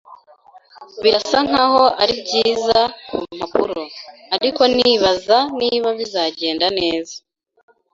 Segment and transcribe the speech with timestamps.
[1.01, 3.81] Birasa nkaho ari byiza ku mpapuro,
[4.35, 7.15] ariko nibaza niba bizagenda neza.